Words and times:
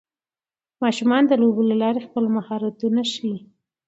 ماشومان 0.83 1.23
د 1.27 1.31
لوبو 1.41 1.61
له 1.71 1.75
لارې 1.81 2.05
خپل 2.07 2.25
مهارتونه 2.37 2.99
وښيي 3.05 3.37